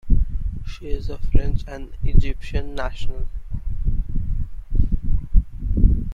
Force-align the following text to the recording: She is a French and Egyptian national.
She 0.65 0.87
is 0.87 1.11
a 1.11 1.19
French 1.19 1.61
and 1.67 1.91
Egyptian 2.03 2.73
national. 2.73 3.29